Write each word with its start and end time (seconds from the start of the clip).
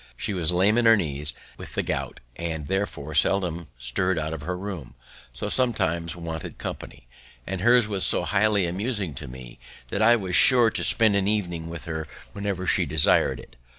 She 0.17 0.33
was 0.33 0.51
lame 0.51 0.79
in 0.79 0.85
her 0.87 0.97
knees 0.97 1.31
with 1.59 1.75
the 1.75 1.83
gout, 1.83 2.21
and, 2.35 2.65
therefore, 2.65 3.13
seldom 3.13 3.67
stirred 3.77 4.17
out 4.17 4.33
of 4.33 4.41
her 4.41 4.57
room, 4.57 4.95
so 5.31 5.47
sometimes 5.47 6.15
wanted 6.15 6.57
company; 6.57 7.05
and 7.45 7.61
hers 7.61 7.87
was 7.87 8.03
so 8.03 8.23
highly 8.23 8.65
amusing 8.65 9.13
to 9.13 9.27
me, 9.27 9.59
that 9.89 10.01
I 10.01 10.15
was 10.15 10.35
sure 10.35 10.71
to 10.71 10.83
spend 10.83 11.15
an 11.15 11.27
evening 11.27 11.69
with 11.69 11.85
her 11.85 12.07
whenever 12.33 12.65
she 12.65 12.85
desired 12.87 13.39
it. 13.39 13.55